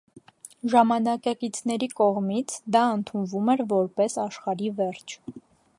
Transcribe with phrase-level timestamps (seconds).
[0.73, 5.19] Ժամանակակիցների կողմից դա ընդունվում էր որպես աշխարհի վերջ։